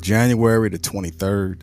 [0.00, 1.62] January the 23rd.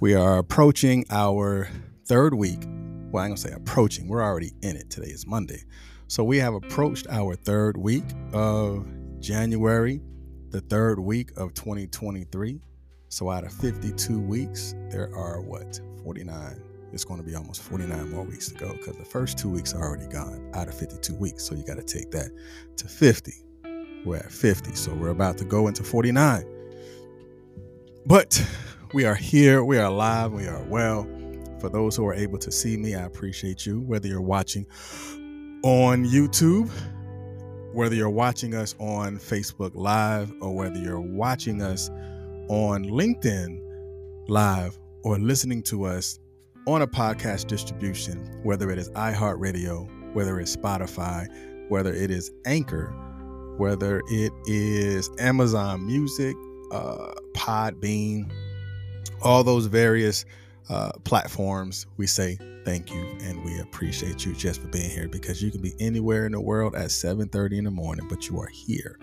[0.00, 1.68] We are approaching our
[2.04, 2.64] third week.
[3.10, 4.08] Well, I'm going to say approaching.
[4.08, 4.90] We're already in it.
[4.90, 5.62] Today is Monday.
[6.08, 8.88] So we have approached our third week of
[9.20, 10.00] January,
[10.50, 12.60] the third week of 2023.
[13.08, 15.80] So out of 52 weeks, there are what?
[16.02, 19.50] 49 it's going to be almost 49 more weeks to go because the first two
[19.50, 21.44] weeks are already gone out of 52 weeks.
[21.44, 22.30] So you got to take that
[22.76, 23.32] to 50.
[24.04, 24.74] We're at 50.
[24.74, 26.55] So we're about to go into 49.
[28.06, 28.40] But
[28.94, 29.64] we are here.
[29.64, 30.30] We are alive.
[30.32, 31.08] We are well.
[31.58, 33.80] For those who are able to see me, I appreciate you.
[33.80, 34.64] Whether you're watching
[35.64, 36.70] on YouTube,
[37.72, 41.90] whether you're watching us on Facebook Live, or whether you're watching us
[42.48, 43.60] on LinkedIn
[44.28, 46.20] Live, or listening to us
[46.68, 51.26] on a podcast distribution, whether it is iHeartRadio, whether it's Spotify,
[51.68, 52.86] whether it is Anchor,
[53.56, 56.36] whether it is Amazon Music,
[56.70, 58.30] uh, Podbean,
[59.22, 60.24] all those various
[60.68, 65.40] uh, platforms, we say thank you and we appreciate you just for being here because
[65.40, 68.48] you can be anywhere in the world at 7:30 in the morning, but you are
[68.48, 68.98] here,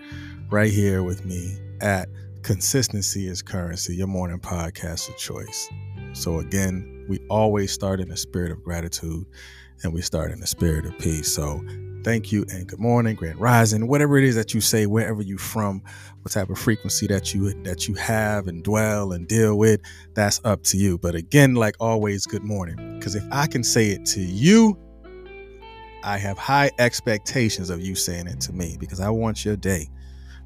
[0.49, 2.09] right here with me at
[2.43, 5.69] Consistency is Currency, your morning podcast of choice.
[6.11, 9.25] So again, we always start in a spirit of gratitude
[9.83, 11.33] and we start in a spirit of peace.
[11.33, 11.63] So
[12.03, 15.37] thank you and good morning, grand rising, whatever it is that you say, wherever you
[15.37, 15.81] from,
[16.21, 19.81] what type of frequency that you that you have and dwell and deal with,
[20.13, 20.97] that's up to you.
[20.97, 22.97] But again, like always, good morning.
[22.97, 24.77] Because if I can say it to you,
[26.03, 29.89] I have high expectations of you saying it to me because I want your day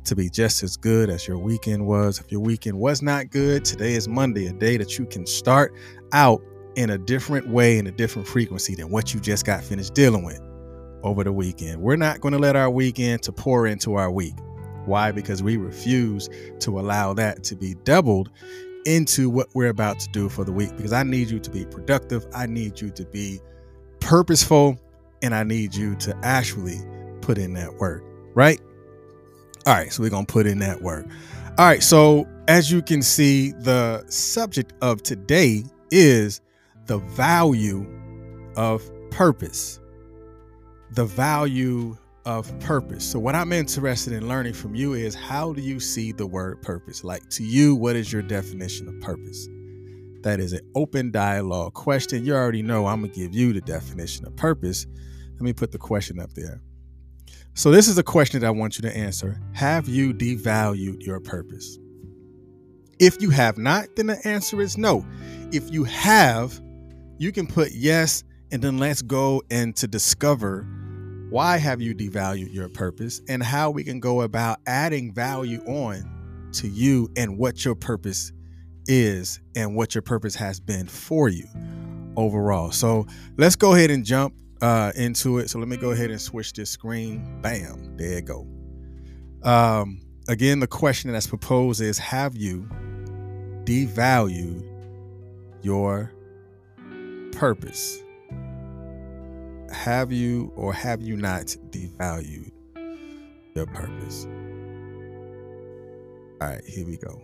[0.05, 2.19] to be just as good as your weekend was.
[2.19, 5.73] If your weekend was not good, today is Monday, a day that you can start
[6.13, 6.41] out
[6.75, 10.23] in a different way, in a different frequency than what you just got finished dealing
[10.23, 10.39] with
[11.07, 11.81] over the weekend.
[11.81, 14.35] We're not going to let our weekend to pour into our week.
[14.85, 15.11] Why?
[15.11, 16.29] Because we refuse
[16.59, 18.29] to allow that to be doubled
[18.85, 20.75] into what we're about to do for the week.
[20.77, 22.25] Because I need you to be productive.
[22.33, 23.39] I need you to be
[23.99, 24.79] purposeful.
[25.23, 26.79] And I need you to actually
[27.21, 28.03] put in that work,
[28.35, 28.61] right?
[29.65, 31.07] All right, so we're going to put in that work.
[31.57, 36.39] All right, so as you can see, the subject of today is
[36.85, 37.85] the value
[38.55, 39.79] of purpose.
[40.91, 43.09] The value of purpose.
[43.09, 46.61] So, what I'm interested in learning from you is how do you see the word
[46.61, 47.03] purpose?
[47.05, 49.47] Like, to you, what is your definition of purpose?
[50.23, 52.25] That is an open dialogue question.
[52.25, 54.85] You already know I'm going to give you the definition of purpose.
[55.35, 56.61] Let me put the question up there.
[57.53, 59.39] So, this is a question that I want you to answer.
[59.53, 61.79] Have you devalued your purpose?
[62.99, 65.05] If you have not, then the answer is no.
[65.53, 66.59] If you have,
[67.19, 70.65] you can put yes and then let's go and to discover
[71.29, 76.49] why have you devalued your purpose and how we can go about adding value on
[76.53, 78.31] to you and what your purpose
[78.87, 81.45] is and what your purpose has been for you
[82.15, 82.71] overall.
[82.71, 83.05] So
[83.37, 85.49] let's go ahead and jump uh, into it.
[85.49, 87.41] So let me go ahead and switch this screen.
[87.41, 88.47] Bam, there you go.
[89.43, 92.67] Um, again, the question that's proposed is Have you
[93.65, 94.63] devalued
[95.61, 96.13] your
[97.33, 98.01] purpose?
[99.71, 102.51] Have you or have you not devalued
[103.55, 104.25] your purpose?
[106.39, 107.21] All right, here we go.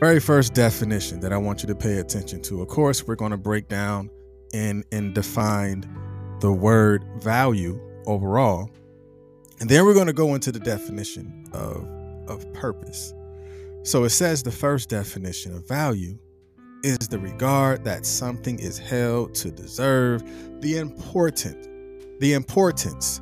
[0.00, 2.62] Very first definition that I want you to pay attention to.
[2.62, 4.10] Of course, we're going to break down
[4.54, 5.84] and and define
[6.40, 8.70] the word value overall.
[9.60, 11.86] And then we're going to go into the definition of
[12.28, 13.12] of purpose.
[13.82, 16.18] So it says the first definition of value
[16.82, 20.22] is the regard that something is held to deserve
[20.60, 21.68] the important
[22.20, 23.20] the importance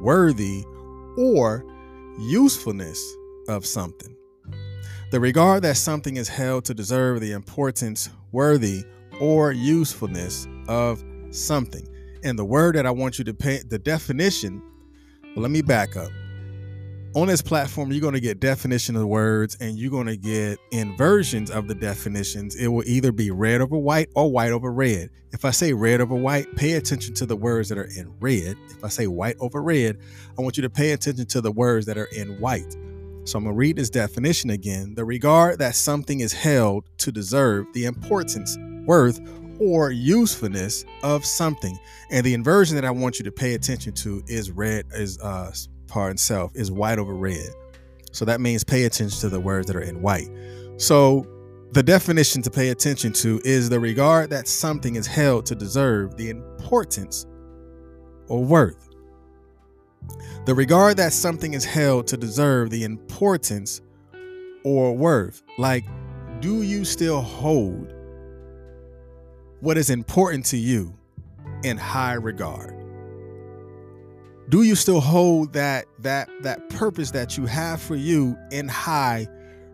[0.00, 0.64] worthy
[1.16, 1.64] or
[2.20, 3.02] usefulness
[3.48, 4.14] of something.
[5.10, 8.84] The regard that something is held to deserve the importance worthy
[9.20, 11.86] or usefulness of something.
[12.22, 14.62] And the word that I want you to pay, the definition,
[15.34, 16.10] well, let me back up.
[17.14, 20.58] On this platform, you're going to get definition of words and you're going to get
[20.72, 22.54] inversions of the definitions.
[22.54, 25.08] It will either be red over white or white over red.
[25.32, 28.56] If I say red over white, pay attention to the words that are in red.
[28.68, 29.98] If I say white over red,
[30.38, 32.76] I want you to pay attention to the words that are in white.
[33.24, 34.94] So I'm going to read this definition again.
[34.94, 39.18] The regard that something is held to deserve the importance, worth,
[39.58, 41.76] or usefulness of something.
[42.10, 45.52] And the inversion that I want you to pay attention to is red, is uh
[45.88, 47.48] part itself, is white over red.
[48.12, 50.28] So that means pay attention to the words that are in white.
[50.76, 51.26] So
[51.72, 56.16] the definition to pay attention to is the regard that something is held to deserve
[56.16, 57.26] the importance,
[58.28, 58.88] or worth.
[60.46, 63.82] The regard that something is held to deserve the importance
[64.64, 65.42] or worth.
[65.58, 65.84] Like,
[66.40, 67.92] do you still hold
[69.60, 70.96] what is important to you
[71.64, 72.77] in high regard?
[74.48, 79.26] Do you still hold that that that purpose that you have for you in high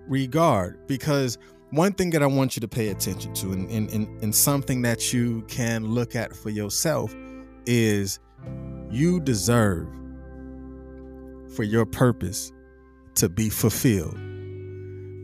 [0.08, 0.84] regard?
[0.88, 1.38] Because
[1.70, 4.82] one thing that I want you to pay attention to and, and, and, and something
[4.82, 7.14] that you can look at for yourself
[7.66, 8.18] is
[8.90, 9.88] you deserve
[11.54, 12.52] for your purpose
[13.16, 14.18] to be fulfilled.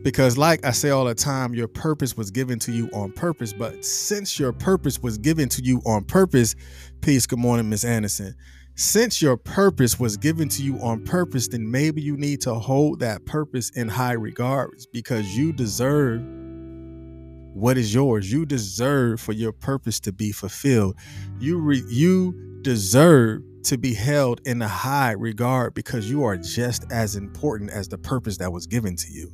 [0.03, 3.53] Because, like I say all the time, your purpose was given to you on purpose.
[3.53, 6.55] But since your purpose was given to you on purpose,
[7.01, 8.35] peace, good morning, Miss Anderson.
[8.81, 12.99] Since your purpose was given to you on purpose, then maybe you need to hold
[13.01, 16.19] that purpose in high regards because you deserve
[17.53, 18.31] what is yours.
[18.31, 20.95] You deserve for your purpose to be fulfilled.
[21.39, 22.33] You re- you
[22.63, 27.87] deserve to be held in a high regard because you are just as important as
[27.87, 29.31] the purpose that was given to you.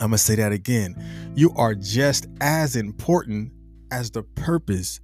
[0.00, 1.02] I'm going to say that again.
[1.34, 3.54] You are just as important
[3.90, 5.00] as the purpose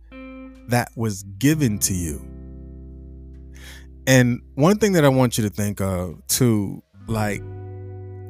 [0.69, 2.34] that was given to you.
[4.07, 7.43] And one thing that I want you to think of too, like,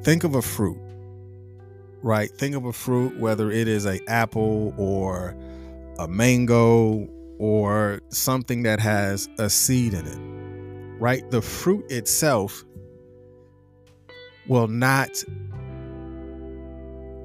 [0.03, 0.79] think of a fruit,
[2.03, 2.31] right?
[2.31, 5.37] Think of a fruit, whether it is a apple or
[5.99, 11.29] a mango or something that has a seed in it, right?
[11.31, 12.65] The fruit itself
[14.47, 15.11] will not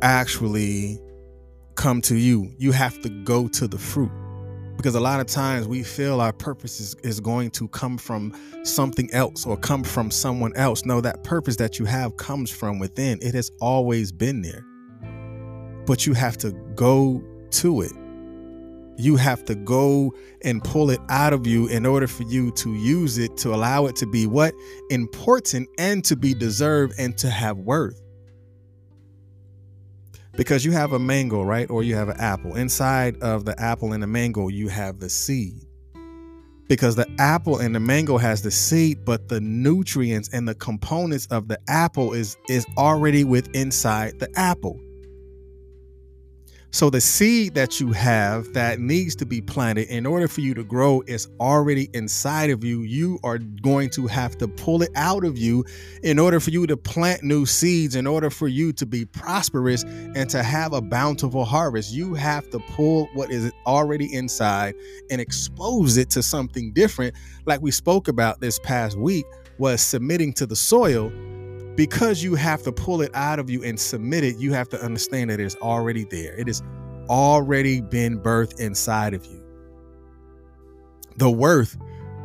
[0.01, 0.99] actually
[1.75, 2.51] come to you.
[2.57, 4.11] You have to go to the fruit.
[4.79, 8.33] Because a lot of times we feel our purpose is, is going to come from
[8.63, 10.85] something else or come from someone else.
[10.85, 13.19] No, that purpose that you have comes from within.
[13.21, 14.65] It has always been there.
[15.85, 17.21] But you have to go
[17.51, 17.91] to it.
[18.95, 22.73] You have to go and pull it out of you in order for you to
[22.73, 24.53] use it to allow it to be what?
[24.89, 28.01] Important and to be deserved and to have worth.
[30.39, 31.69] Because you have a mango, right?
[31.69, 32.55] Or you have an apple.
[32.55, 35.65] Inside of the apple and the mango, you have the seed.
[36.69, 41.25] Because the apple and the mango has the seed, but the nutrients and the components
[41.25, 44.79] of the apple is is already with inside the apple.
[46.71, 50.53] So the seed that you have that needs to be planted in order for you
[50.53, 52.81] to grow is already inside of you.
[52.81, 55.65] You are going to have to pull it out of you
[56.03, 59.81] in order for you to plant new seeds, in order for you to be prosperous
[59.83, 61.91] and to have a bountiful harvest.
[61.91, 64.75] You have to pull what is already inside
[65.09, 67.15] and expose it to something different,
[67.47, 69.25] like we spoke about this past week,
[69.57, 71.11] was submitting to the soil
[71.75, 74.81] because you have to pull it out of you and submit it, you have to
[74.83, 76.35] understand that it's already there.
[76.35, 76.61] It has
[77.09, 79.43] already been birthed inside of you.
[81.17, 81.77] The worth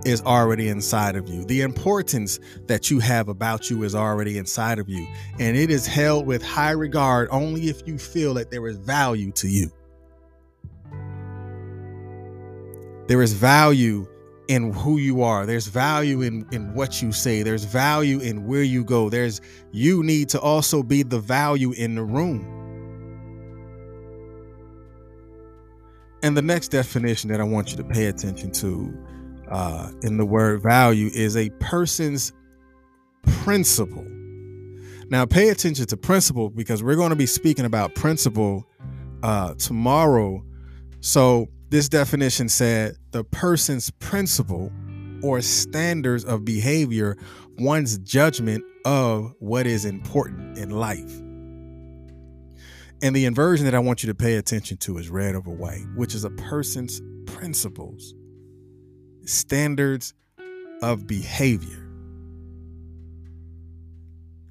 [0.04, 1.44] is already inside of you.
[1.44, 5.06] The importance that you have about you is already inside of you.
[5.40, 9.32] And it is held with high regard only if you feel that there is value
[9.32, 9.70] to you.
[13.06, 14.06] There is value
[14.48, 15.46] in who you are.
[15.46, 17.42] There's value in in what you say.
[17.42, 19.08] There's value in where you go.
[19.08, 19.40] There's
[19.72, 22.50] you need to also be the value in the room.
[26.22, 28.94] And the next definition that I want you to pay attention to
[29.50, 32.32] uh, in the word value is a person's
[33.26, 34.06] principle.
[35.10, 38.66] Now, pay attention to principle because we're going to be speaking about principle
[39.22, 40.42] uh, tomorrow.
[41.00, 44.70] So, this definition said the person's principle
[45.22, 47.16] or standards of behavior,
[47.58, 51.20] one's judgment of what is important in life.
[53.02, 55.84] And the inversion that I want you to pay attention to is red over white,
[55.94, 58.14] which is a person's principles,
[59.24, 60.14] standards
[60.82, 61.88] of behavior.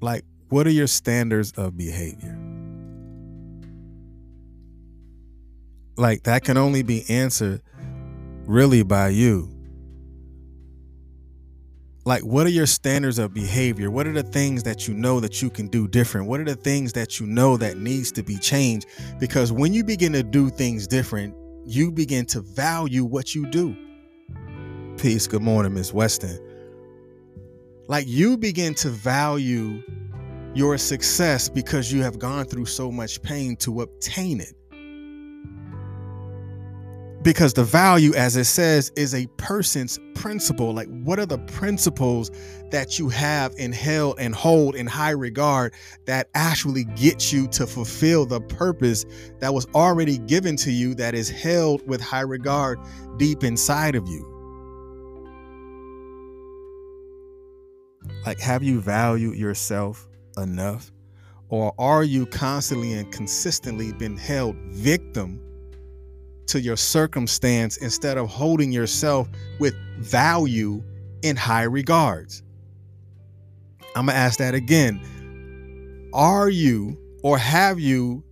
[0.00, 2.43] Like, what are your standards of behavior?
[5.96, 7.62] Like that can only be answered
[8.46, 9.50] really by you.
[12.04, 13.90] Like what are your standards of behavior?
[13.90, 16.26] What are the things that you know that you can do different?
[16.26, 18.86] What are the things that you know that needs to be changed?
[19.18, 21.34] Because when you begin to do things different
[21.66, 23.76] you begin to value what you do.
[24.98, 25.26] Peace.
[25.26, 26.38] Good morning miss weston.
[27.88, 29.82] Like you begin to value
[30.54, 34.54] your success because you have gone through so much pain to obtain it
[37.24, 40.74] because the value as it says is a person's principle.
[40.74, 42.30] Like what are the principles
[42.70, 45.72] that you have in hell and hold in high regard
[46.04, 49.06] that actually gets you to fulfill the purpose
[49.40, 52.78] that was already given to you that is held with high regard
[53.16, 54.30] deep inside of you?
[58.26, 60.92] Like have you valued yourself enough
[61.48, 65.40] or are you constantly and consistently been held victim
[66.46, 70.82] to your circumstance instead of holding yourself with value
[71.22, 72.42] in high regards?
[73.96, 76.10] I'm going to ask that again.
[76.12, 78.24] Are you or have you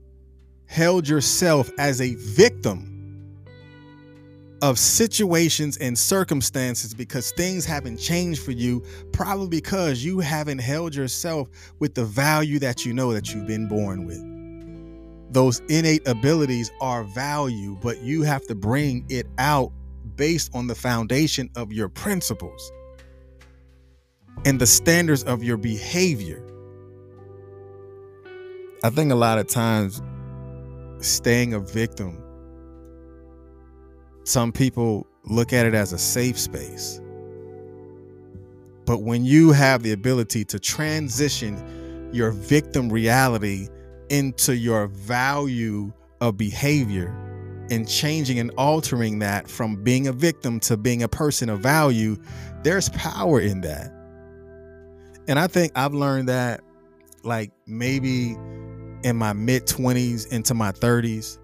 [0.66, 2.92] held yourself as a victim
[4.62, 10.94] of situations and circumstances because things haven't changed for you, probably because you haven't held
[10.94, 11.48] yourself
[11.80, 14.31] with the value that you know that you've been born with.
[15.32, 19.72] Those innate abilities are value, but you have to bring it out
[20.16, 22.72] based on the foundation of your principles
[24.44, 26.44] and the standards of your behavior.
[28.84, 30.02] I think a lot of times
[31.00, 32.22] staying a victim
[34.24, 37.00] some people look at it as a safe space.
[38.86, 43.68] But when you have the ability to transition your victim reality
[44.12, 45.90] into your value
[46.20, 47.08] of behavior
[47.70, 52.16] and changing and altering that from being a victim to being a person of value,
[52.62, 53.90] there's power in that.
[55.26, 56.60] And I think I've learned that
[57.24, 58.36] like maybe
[59.02, 61.38] in my mid 20s into my 30s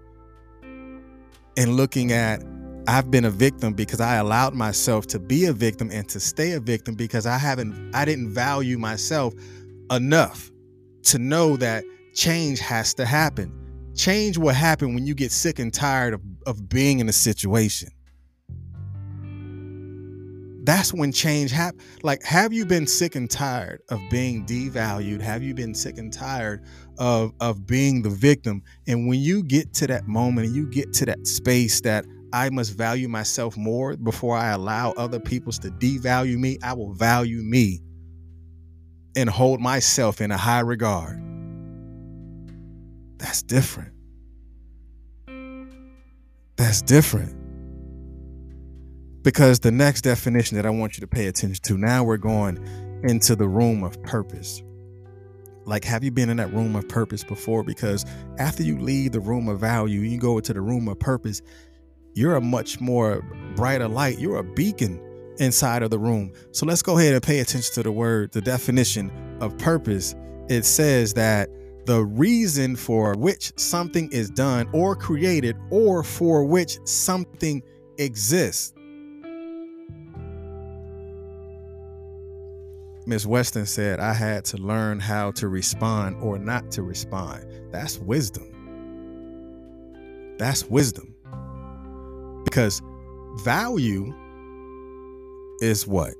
[1.57, 2.43] and looking at
[2.87, 6.53] I've been a victim because I allowed myself to be a victim and to stay
[6.53, 9.33] a victim because I haven't I didn't value myself
[9.89, 10.51] enough
[11.03, 11.83] to know that
[12.19, 13.49] change has to happen.
[13.95, 17.89] Change will happen when you get sick and tired of, of being in a situation.
[20.63, 21.81] That's when change happens.
[22.03, 25.21] Like, have you been sick and tired of being devalued?
[25.21, 26.61] Have you been sick and tired
[26.97, 28.63] of, of being the victim?
[28.85, 32.49] And when you get to that moment and you get to that space that I
[32.49, 36.59] must value myself more before I allow other peoples to devalue me.
[36.61, 37.79] I will value me
[39.15, 41.19] and hold myself in a high regard.
[43.19, 43.93] That's different.
[46.55, 47.35] That's different.
[49.21, 52.57] Because the next definition that I want you to pay attention to now, we're going
[53.03, 54.63] into the room of purpose.
[55.65, 57.63] Like, have you been in that room of purpose before?
[57.63, 58.05] Because
[58.39, 61.41] after you leave the room of value, you go into the room of purpose,
[62.15, 63.21] you're a much more
[63.55, 64.17] brighter light.
[64.17, 64.99] You're a beacon
[65.37, 66.31] inside of the room.
[66.51, 69.11] So let's go ahead and pay attention to the word, the definition
[69.41, 70.15] of purpose.
[70.49, 71.49] It says that
[71.89, 77.63] the reason for which something is done or created or for which something
[77.97, 78.75] exists.
[83.07, 87.47] Miss Weston said, I had to learn how to respond or not to respond.
[87.71, 88.51] That's wisdom.
[90.37, 91.15] That's wisdom.
[92.43, 92.83] Because
[93.37, 94.13] value
[95.59, 96.13] is what?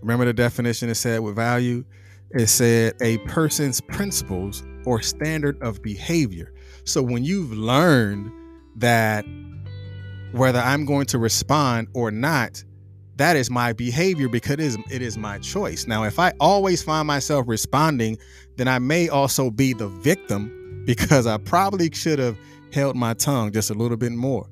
[0.00, 1.84] Remember the definition it said with value?
[2.32, 6.52] It said a person's principles or standard of behavior.
[6.84, 8.30] So when you've learned
[8.76, 9.24] that
[10.32, 12.62] whether I'm going to respond or not,
[13.16, 15.86] that is my behavior because it is, it is my choice.
[15.86, 18.18] Now, if I always find myself responding,
[18.56, 22.38] then I may also be the victim because I probably should have
[22.72, 24.48] held my tongue just a little bit more.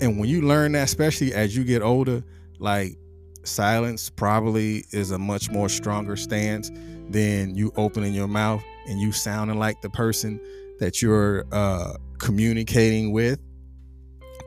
[0.00, 2.24] And when you learn that, especially as you get older,
[2.58, 2.96] like
[3.44, 6.70] silence probably is a much more stronger stance
[7.08, 10.40] than you opening your mouth and you sounding like the person
[10.78, 13.38] that you're uh, communicating with.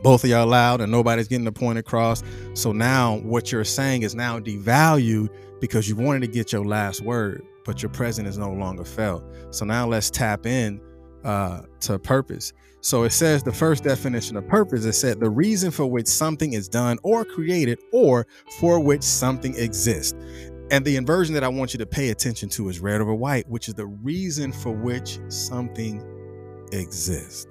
[0.04, 2.24] Both of y'all loud and nobody's getting the point across.
[2.54, 5.30] So now what you're saying is now devalued
[5.62, 9.24] because you wanted to get your last word, but your present is no longer felt.
[9.52, 10.82] So now let's tap in
[11.24, 12.54] uh, to purpose.
[12.86, 16.54] So it says the first definition of purpose is said the reason for which something
[16.54, 18.28] is done or created or
[18.60, 20.14] for which something exists.
[20.70, 23.50] And the inversion that I want you to pay attention to is red over white,
[23.50, 26.00] which is the reason for which something
[26.74, 27.48] exists.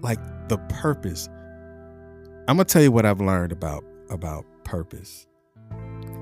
[0.00, 1.28] Like the purpose.
[2.48, 5.26] I'm gonna tell you what I've learned about about purpose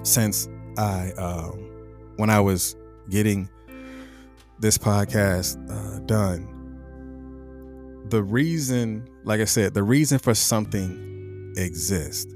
[0.02, 1.70] since I um,
[2.16, 2.74] when I was
[3.10, 3.48] getting
[4.58, 6.53] this podcast uh, done,
[8.08, 12.32] the reason, like I said, the reason for something exists.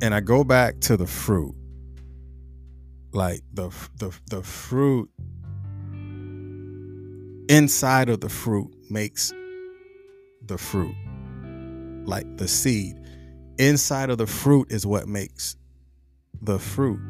[0.00, 1.54] And I go back to the fruit.
[3.12, 5.10] Like the the the fruit
[7.48, 9.32] inside of the fruit makes
[10.44, 10.94] the fruit.
[12.04, 12.96] Like the seed.
[13.58, 15.56] Inside of the fruit is what makes
[16.40, 17.00] the fruit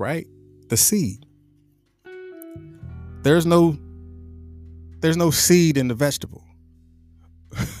[0.00, 0.26] right?
[0.68, 1.26] The seed.
[3.22, 3.76] There's no
[5.00, 6.44] there's no seed in the vegetable.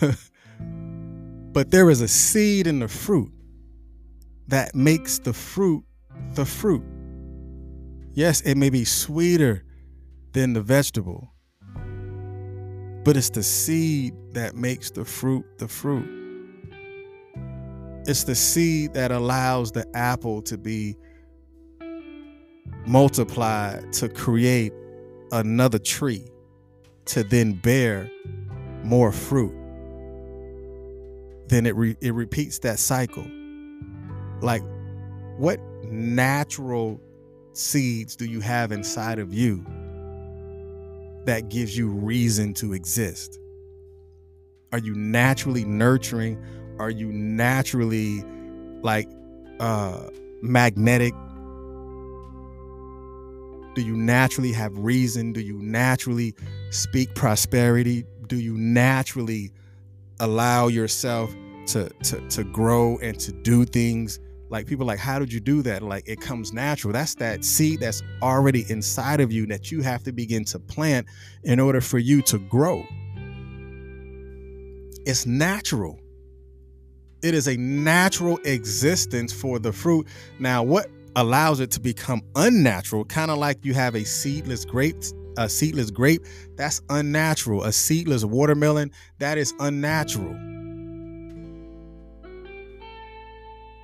[1.52, 3.32] but there is a seed in the fruit
[4.48, 5.84] that makes the fruit
[6.34, 6.82] the fruit.
[8.12, 9.64] Yes, it may be sweeter
[10.32, 11.32] than the vegetable,
[13.04, 16.08] but it's the seed that makes the fruit the fruit.
[18.06, 20.96] It's the seed that allows the apple to be
[22.86, 24.72] multiplied to create
[25.32, 26.28] another tree
[27.06, 28.10] to then bear
[28.82, 29.54] more fruit.
[31.48, 33.26] Then it re- it repeats that cycle.
[34.40, 34.62] Like
[35.36, 37.00] what natural
[37.52, 39.64] seeds do you have inside of you
[41.24, 43.38] that gives you reason to exist?
[44.72, 46.42] Are you naturally nurturing?
[46.78, 48.24] Are you naturally
[48.82, 49.08] like
[49.58, 50.08] uh
[50.42, 51.14] magnetic?
[53.74, 55.32] Do you naturally have reason?
[55.32, 56.34] Do you naturally
[56.70, 58.04] speak prosperity?
[58.26, 59.52] Do you naturally
[60.18, 61.34] allow yourself
[61.68, 64.18] to to to grow and to do things?
[64.48, 65.82] Like people like, how did you do that?
[65.82, 66.92] Like it comes natural.
[66.92, 71.06] That's that seed that's already inside of you that you have to begin to plant
[71.44, 72.84] in order for you to grow.
[75.06, 76.00] It's natural.
[77.22, 80.08] It is a natural existence for the fruit.
[80.40, 84.96] Now, what allows it to become unnatural, kind of like you have a seedless grape,
[85.38, 86.24] a seedless grape,
[86.56, 87.64] that's unnatural.
[87.64, 90.36] A seedless watermelon, that is unnatural.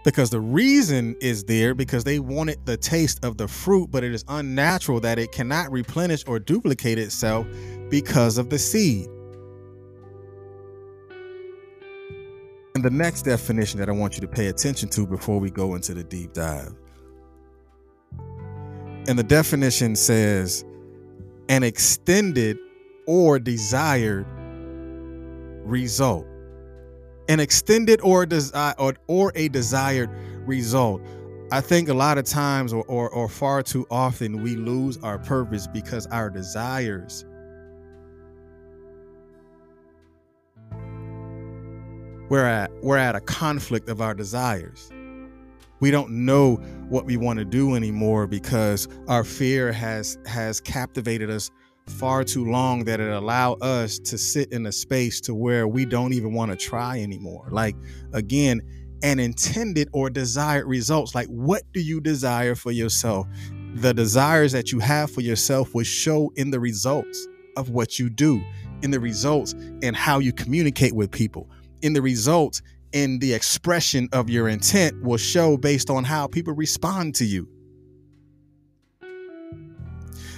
[0.07, 4.15] because the reason is there because they wanted the taste of the fruit, but it
[4.15, 7.45] is unnatural that it cannot replenish or duplicate itself
[7.91, 9.09] because of the seed.
[12.77, 15.75] And the next definition that I want you to pay attention to before we go
[15.75, 16.73] into the deep dive.
[19.09, 20.65] And the definition says
[21.49, 22.59] an extended
[23.07, 24.27] or desired
[25.65, 26.27] result
[27.29, 30.11] an extended or, desi- or, or a desired
[30.47, 31.03] result.
[31.53, 35.19] I think a lot of times or, or, or far too often we lose our
[35.19, 37.25] purpose because our desires
[42.29, 44.91] we're at we're at a conflict of our desires.
[45.81, 46.57] We don't know
[46.89, 51.51] what we want to do anymore because our fear has has captivated us
[51.87, 55.85] far too long that it allow us to sit in a space to where we
[55.85, 57.49] don't even want to try anymore.
[57.51, 57.77] Like
[58.13, 58.61] again,
[59.03, 61.15] an intended or desired results.
[61.15, 63.27] Like what do you desire for yourself?
[63.75, 68.09] The desires that you have for yourself will show in the results of what you
[68.09, 68.43] do,
[68.83, 71.51] in the results and how you communicate with people,
[71.83, 72.63] in the results
[72.97, 77.47] in the expression of your intent will show based on how people respond to you.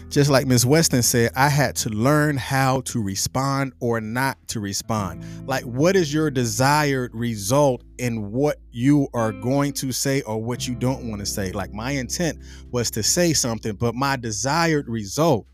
[0.09, 4.59] Just like Miss Weston said, I had to learn how to respond or not to
[4.59, 5.23] respond.
[5.47, 10.67] Like, what is your desired result in what you are going to say or what
[10.67, 11.53] you don't want to say?
[11.53, 12.39] Like, my intent
[12.73, 15.47] was to say something, but my desired result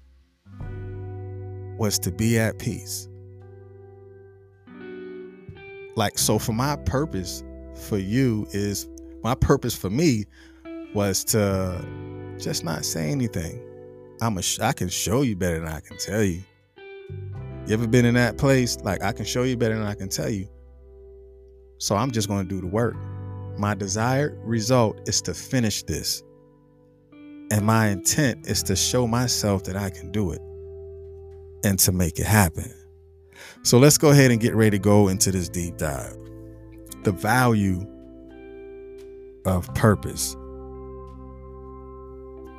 [1.76, 3.08] was to be at peace.
[5.96, 8.88] Like, so for my purpose for you is
[9.22, 10.24] my purpose for me
[10.94, 11.85] was to
[12.38, 13.61] just not say anything
[14.20, 16.42] I'm a I can show you better than I can tell you.
[17.66, 18.78] You ever been in that place?
[18.80, 20.48] Like I can show you better than I can tell you.
[21.78, 22.96] So I'm just going to do the work.
[23.59, 26.22] My desired result is to finish this.
[27.50, 30.40] And my intent is to show myself that I can do it
[31.64, 32.72] and to make it happen.
[33.62, 36.16] So let's go ahead and get ready to go into this deep dive.
[37.02, 37.86] The value
[39.44, 40.36] of purpose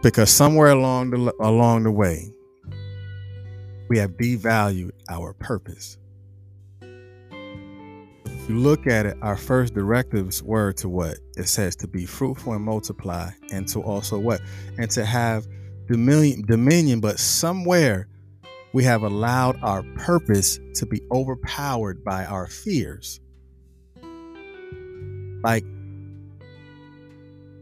[0.05, 2.31] because somewhere along the along the way
[3.89, 5.97] we have devalued our purpose.
[6.81, 11.17] If you look at it, our first directives were to what?
[11.37, 14.41] It says to be fruitful and multiply, and to also what?
[14.77, 15.47] And to have
[15.87, 16.99] dominion, dominion.
[16.99, 18.07] But somewhere
[18.75, 23.21] we have allowed our purpose to be overpowered by our fears.
[25.41, 25.63] Like,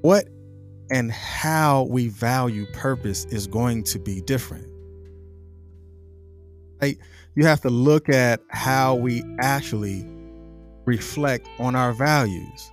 [0.02, 0.28] what
[0.90, 4.68] and how we value purpose is going to be different.
[6.82, 6.98] Like,
[7.36, 10.08] You have to look at how we actually
[10.86, 12.72] reflect on our values.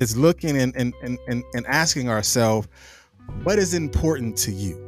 [0.00, 2.68] It's looking and, and, and, and asking ourselves,
[3.42, 4.78] what is important to you?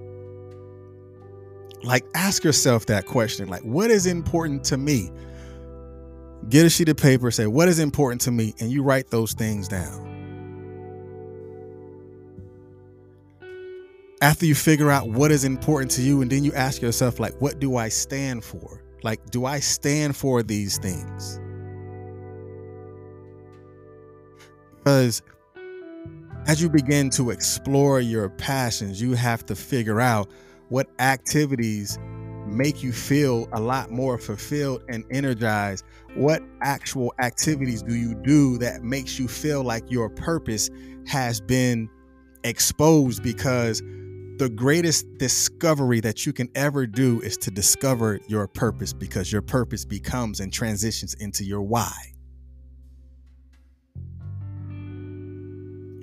[1.82, 3.48] Like, ask yourself that question.
[3.48, 5.10] Like, what is important to me?
[6.48, 8.54] Get a sheet of paper, say, What is important to me?
[8.60, 10.14] And you write those things down.
[14.24, 17.38] after you figure out what is important to you and then you ask yourself like
[17.42, 21.38] what do i stand for like do i stand for these things
[24.78, 25.20] because
[26.46, 30.28] as you begin to explore your passions you have to figure out
[30.68, 31.98] what activities
[32.46, 38.58] make you feel a lot more fulfilled and energized what actual activities do you do
[38.58, 40.70] that makes you feel like your purpose
[41.06, 41.88] has been
[42.44, 43.80] exposed because
[44.38, 49.42] the greatest discovery that you can ever do is to discover your purpose because your
[49.42, 52.13] purpose becomes and transitions into your why.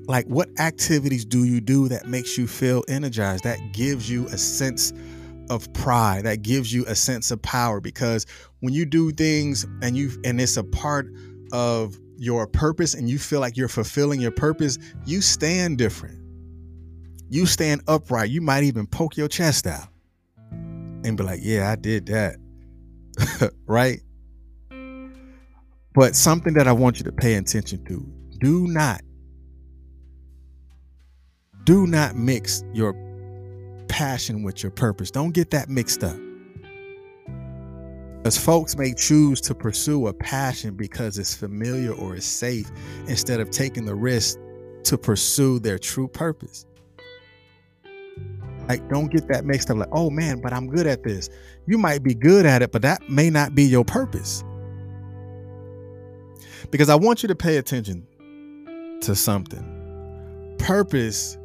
[0.07, 4.37] Like what activities do you do that makes you feel energized that gives you a
[4.37, 4.93] sense
[5.49, 8.25] of pride that gives you a sense of power because
[8.61, 11.07] when you do things and you and it's a part
[11.51, 16.21] of your purpose and you feel like you're fulfilling your purpose, you stand different
[17.31, 18.29] you stand upright.
[18.29, 19.87] You might even poke your chest out
[20.51, 22.35] and be like, yeah, I did that.
[23.65, 24.01] right?
[25.93, 28.05] But something that I want you to pay attention to
[28.39, 28.99] do not,
[31.63, 32.95] do not mix your
[33.87, 35.11] passion with your purpose.
[35.11, 36.17] Don't get that mixed up.
[38.23, 42.69] As folks may choose to pursue a passion because it's familiar or it's safe
[43.07, 44.37] instead of taking the risk
[44.83, 46.65] to pursue their true purpose.
[48.67, 49.77] Like, don't get that mixed up.
[49.77, 51.29] Like, oh man, but I'm good at this.
[51.65, 54.43] You might be good at it, but that may not be your purpose.
[56.69, 58.07] Because I want you to pay attention
[59.01, 60.55] to something.
[60.59, 61.37] Purpose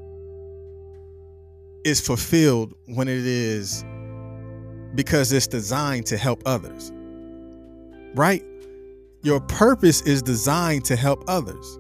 [1.87, 3.85] is fulfilled when it is
[4.97, 6.91] because it's designed to help others.
[8.17, 8.43] Right?
[9.23, 11.79] Your purpose is designed to help others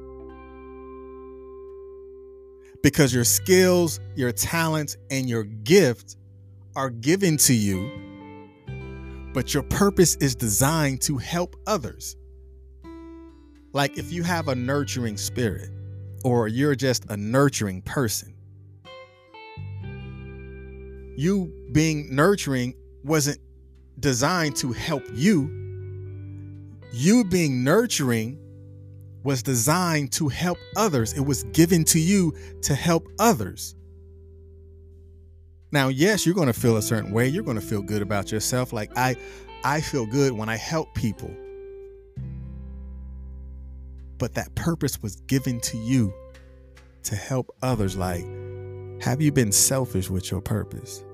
[2.84, 6.16] because your skills, your talents, and your gift
[6.76, 7.90] are given to you,
[9.34, 12.14] but your purpose is designed to help others.
[13.72, 15.70] Like if you have a nurturing spirit,
[16.22, 18.35] or you're just a nurturing person,
[21.16, 23.38] you being nurturing wasn't
[23.98, 25.50] designed to help you.
[26.92, 28.38] You being nurturing
[29.22, 31.12] was designed to help others.
[31.12, 33.74] It was given to you to help others.
[35.72, 37.28] Now, yes, you're going to feel a certain way.
[37.28, 38.72] You're going to feel good about yourself.
[38.72, 39.16] Like I
[39.64, 41.34] I feel good when I help people.
[44.18, 46.14] But that purpose was given to you
[47.02, 48.24] to help others like
[49.02, 51.04] have you been selfish with your purpose?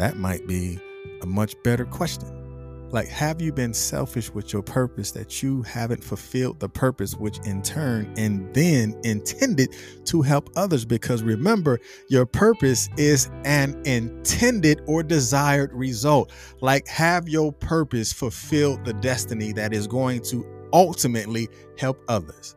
[0.00, 0.80] That might be
[1.20, 2.88] a much better question.
[2.88, 7.38] Like, have you been selfish with your purpose that you haven't fulfilled the purpose, which
[7.40, 10.86] in turn and then intended to help others?
[10.86, 16.32] Because remember, your purpose is an intended or desired result.
[16.62, 22.56] Like, have your purpose fulfilled the destiny that is going to ultimately help others?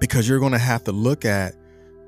[0.00, 1.54] Because you're going to have to look at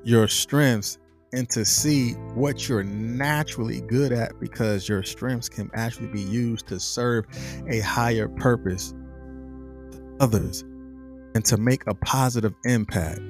[0.03, 0.97] your strengths
[1.33, 6.67] and to see what you're naturally good at because your strengths can actually be used
[6.67, 7.25] to serve
[7.69, 8.93] a higher purpose
[10.19, 10.63] others
[11.33, 13.21] and to make a positive impact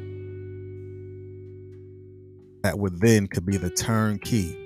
[2.64, 4.58] that would then could be the turnkey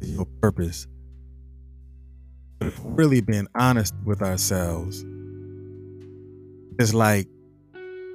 [0.00, 0.86] to your purpose.
[2.82, 5.04] Really being honest with ourselves.
[6.78, 7.28] It's like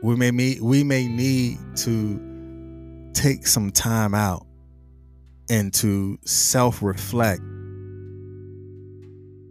[0.04, 2.27] we may meet, we may need to
[3.18, 4.46] take some time out
[5.50, 7.42] and to self reflect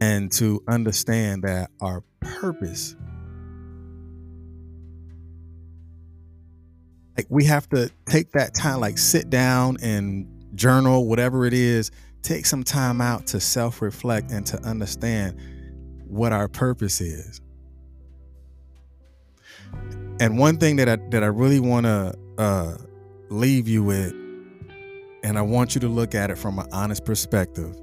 [0.00, 2.94] and to understand that our purpose
[7.16, 11.90] like we have to take that time like sit down and journal whatever it is
[12.26, 15.38] take some time out to self reflect and to understand
[16.06, 17.40] what our purpose is.
[20.18, 22.76] And one thing that I that I really want to uh,
[23.28, 24.12] leave you with,
[25.22, 27.74] and I want you to look at it from an honest perspective,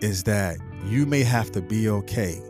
[0.00, 2.40] is that you may have to be okay.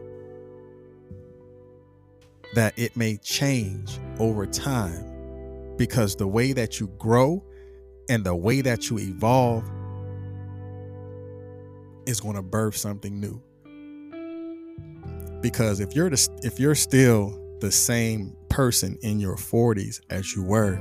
[2.54, 7.44] That it may change over time because the way that you grow
[8.08, 9.64] and the way that you evolve
[12.06, 13.42] is going to birth something new.
[15.40, 20.42] Because if you're the, if you're still the same person in your 40s as you
[20.42, 20.76] were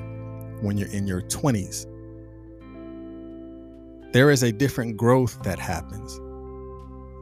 [0.62, 1.86] when you're in your 20s.
[4.14, 6.18] There is a different growth that happens.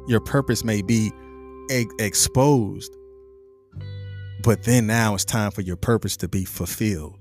[0.08, 1.12] Your purpose may be
[1.72, 2.96] e- exposed,
[4.44, 7.18] But then now it's time for your purpose to be fulfilled.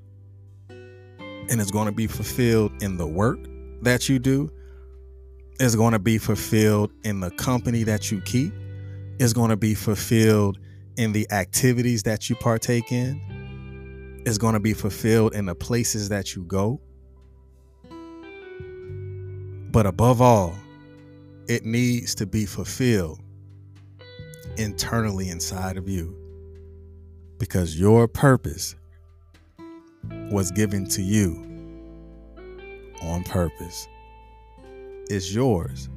[0.68, 3.38] And it's going to be fulfilled in the work
[3.80, 4.50] that you do.
[5.58, 8.52] It's going to be fulfilled in the company that you keep.
[9.18, 10.58] It's going to be fulfilled
[10.96, 13.20] in the activities that you partake in.
[14.24, 16.80] is going to be fulfilled in the places that you go.
[19.72, 20.54] But above all,
[21.48, 23.20] it needs to be fulfilled
[24.56, 26.16] internally inside of you
[27.38, 28.76] because your purpose
[30.30, 31.52] was given to you
[33.02, 33.88] on purpose.
[35.08, 35.88] It's yours,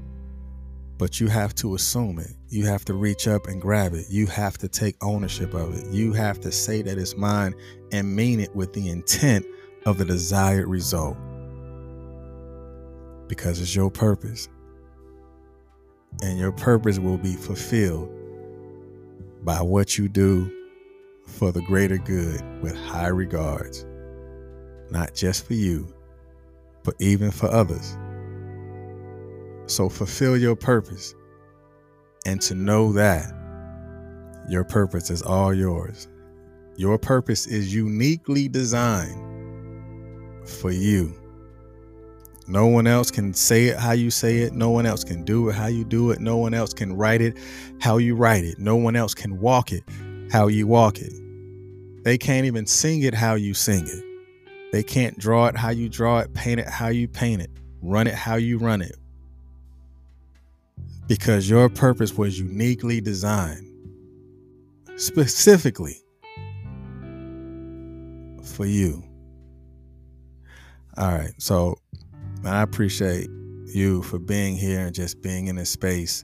[0.98, 2.35] but you have to assume it.
[2.56, 4.06] You have to reach up and grab it.
[4.10, 5.88] You have to take ownership of it.
[5.94, 7.54] You have to say that it's mine
[7.92, 9.46] and mean it with the intent
[9.86, 11.18] of the desired result
[13.28, 14.48] because it's your purpose.
[16.24, 18.10] And your purpose will be fulfilled
[19.44, 20.50] by what you do
[21.28, 23.86] for the greater good with high regards,
[24.92, 25.94] not just for you,
[26.86, 27.98] but even for others.
[29.66, 31.14] So fulfill your purpose
[32.26, 33.32] and to know that
[34.50, 36.08] your purpose is all yours.
[36.78, 39.22] Your purpose is uniquely designed
[40.48, 41.14] for you.
[42.48, 44.54] No one else can say it how you say it.
[44.54, 46.20] No one else can do it how you do it.
[46.20, 47.38] No one else can write it
[47.80, 48.60] how you write it.
[48.60, 49.84] No one else can walk it
[50.32, 51.14] how you walk it.
[52.04, 54.04] They can't even sing it how you sing it.
[54.72, 57.50] They can't draw it how you draw it, paint it how you paint it,
[57.82, 58.96] run it how you run it.
[61.08, 63.66] Because your purpose was uniquely designed
[64.96, 66.02] specifically
[68.44, 69.04] for you.
[70.98, 71.34] All right.
[71.38, 71.76] So
[72.46, 73.30] I appreciate
[73.66, 76.24] you for being here and just being in this space.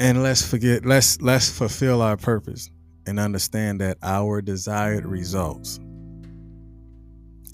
[0.00, 2.68] And let's forget, let's let's fulfill our purpose
[3.06, 5.78] and understand that our desired results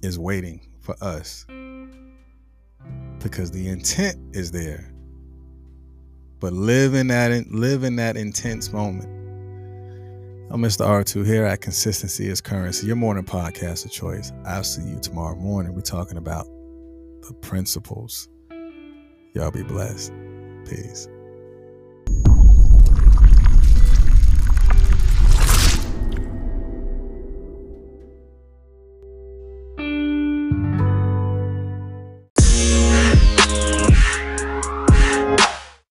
[0.02, 1.44] is waiting for us
[3.20, 4.92] because the intent is there.
[6.40, 9.08] But live in that live in that intense moment.
[10.50, 14.32] I'm mr r2 here at consistency is currency your morning podcast of choice.
[14.46, 15.74] I'll see you tomorrow morning.
[15.74, 16.46] We're talking about
[17.26, 18.28] the principles.
[19.34, 20.12] Y'all be blessed.
[20.66, 21.08] Peace